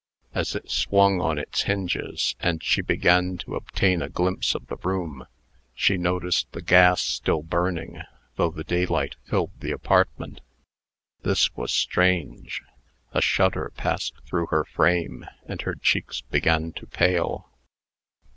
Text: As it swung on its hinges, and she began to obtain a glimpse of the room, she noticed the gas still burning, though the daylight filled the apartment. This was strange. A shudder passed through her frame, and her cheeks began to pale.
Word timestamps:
As 0.33 0.55
it 0.55 0.67
swung 0.71 1.21
on 1.21 1.37
its 1.37 1.61
hinges, 1.61 2.35
and 2.39 2.63
she 2.63 2.81
began 2.81 3.37
to 3.37 3.53
obtain 3.53 4.01
a 4.01 4.09
glimpse 4.09 4.55
of 4.55 4.65
the 4.65 4.77
room, 4.77 5.27
she 5.75 5.95
noticed 5.95 6.51
the 6.53 6.61
gas 6.63 7.03
still 7.03 7.43
burning, 7.43 8.01
though 8.35 8.49
the 8.49 8.63
daylight 8.63 9.15
filled 9.29 9.51
the 9.59 9.69
apartment. 9.71 10.41
This 11.21 11.55
was 11.55 11.71
strange. 11.71 12.63
A 13.11 13.21
shudder 13.21 13.71
passed 13.75 14.15
through 14.25 14.47
her 14.47 14.63
frame, 14.65 15.23
and 15.45 15.61
her 15.61 15.75
cheeks 15.75 16.21
began 16.21 16.71
to 16.77 16.87
pale. 16.87 17.51